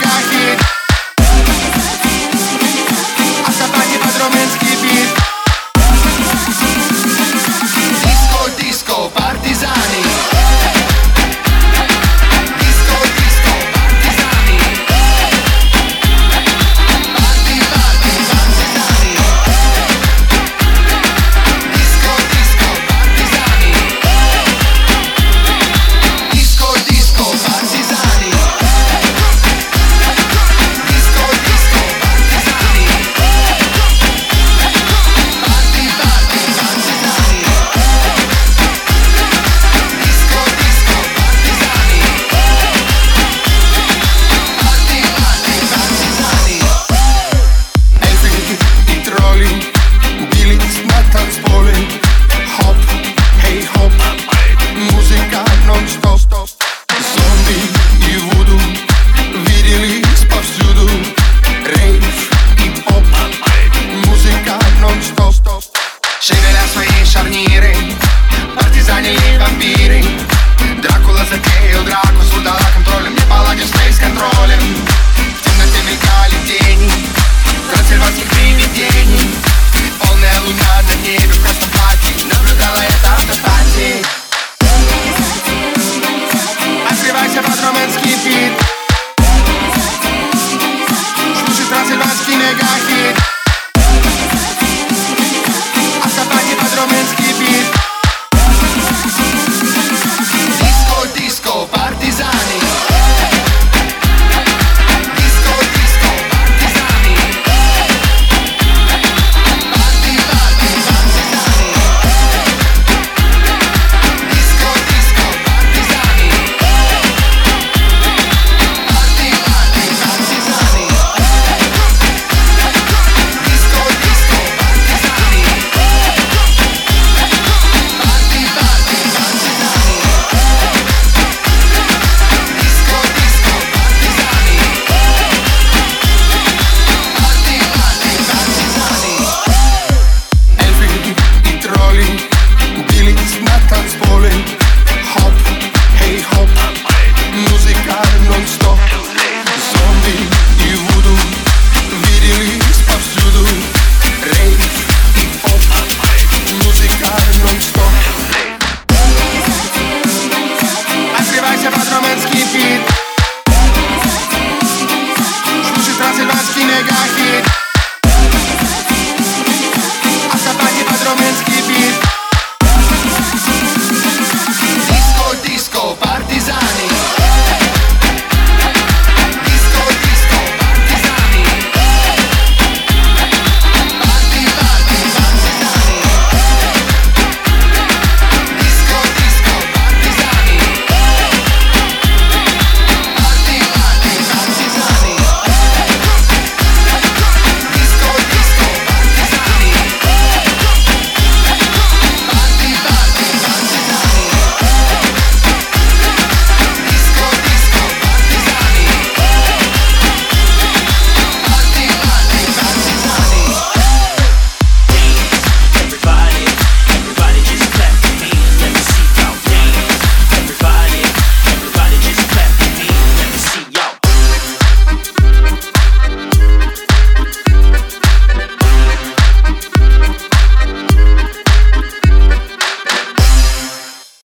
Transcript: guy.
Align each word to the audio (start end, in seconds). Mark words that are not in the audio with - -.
guy. 0.00 0.31